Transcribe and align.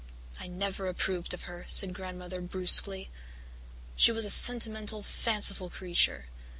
"I 0.39 0.47
never 0.47 0.87
approved 0.87 1.31
of 1.31 1.43
her," 1.43 1.63
said 1.67 1.93
Grandmother 1.93 2.41
brusquely. 2.41 3.11
"She 3.95 4.11
was 4.11 4.25
a 4.25 4.31
sentimental, 4.31 5.03
fanciful 5.03 5.69
creature. 5.69 6.25